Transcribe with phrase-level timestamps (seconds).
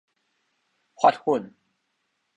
[0.95, 1.53] 發粉